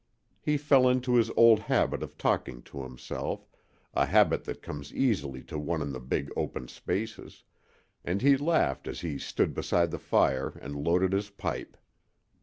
He 0.41 0.57
fell 0.57 0.89
into 0.89 1.13
his 1.13 1.29
old 1.37 1.59
habit 1.59 2.01
of 2.01 2.17
talking 2.17 2.63
to 2.63 2.81
himself 2.81 3.45
a 3.93 4.07
habit 4.07 4.45
that 4.45 4.63
comes 4.63 4.91
easily 4.91 5.43
to 5.43 5.59
one 5.59 5.79
in 5.79 5.91
the 5.91 5.99
big 5.99 6.31
open 6.35 6.69
spaces 6.69 7.43
and 8.03 8.19
he 8.23 8.35
laughed 8.35 8.87
as 8.87 9.01
he 9.01 9.19
stood 9.19 9.53
beside 9.53 9.91
the 9.91 9.99
fire 9.99 10.57
and 10.59 10.75
loaded 10.75 11.13
his 11.13 11.29
pipe. 11.29 11.77